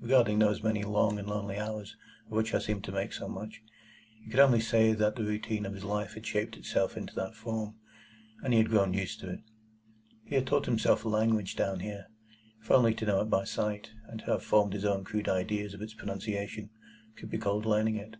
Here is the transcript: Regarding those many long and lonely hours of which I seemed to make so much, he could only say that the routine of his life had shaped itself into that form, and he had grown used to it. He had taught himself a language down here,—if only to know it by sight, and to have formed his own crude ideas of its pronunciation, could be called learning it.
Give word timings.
Regarding 0.00 0.38
those 0.38 0.62
many 0.62 0.82
long 0.82 1.18
and 1.18 1.28
lonely 1.28 1.58
hours 1.58 1.94
of 2.24 2.32
which 2.32 2.54
I 2.54 2.58
seemed 2.58 2.84
to 2.84 2.90
make 2.90 3.12
so 3.12 3.28
much, 3.28 3.60
he 4.24 4.30
could 4.30 4.40
only 4.40 4.60
say 4.60 4.94
that 4.94 5.14
the 5.14 5.22
routine 5.24 5.66
of 5.66 5.74
his 5.74 5.84
life 5.84 6.14
had 6.14 6.24
shaped 6.24 6.56
itself 6.56 6.96
into 6.96 7.14
that 7.16 7.34
form, 7.34 7.74
and 8.42 8.54
he 8.54 8.60
had 8.60 8.70
grown 8.70 8.94
used 8.94 9.20
to 9.20 9.28
it. 9.28 9.40
He 10.24 10.36
had 10.36 10.46
taught 10.46 10.64
himself 10.64 11.04
a 11.04 11.10
language 11.10 11.54
down 11.54 11.80
here,—if 11.80 12.70
only 12.70 12.94
to 12.94 13.04
know 13.04 13.20
it 13.20 13.24
by 13.28 13.44
sight, 13.44 13.90
and 14.06 14.20
to 14.20 14.26
have 14.30 14.42
formed 14.42 14.72
his 14.72 14.86
own 14.86 15.04
crude 15.04 15.28
ideas 15.28 15.74
of 15.74 15.82
its 15.82 15.92
pronunciation, 15.92 16.70
could 17.18 17.28
be 17.28 17.36
called 17.36 17.66
learning 17.66 17.96
it. 17.96 18.16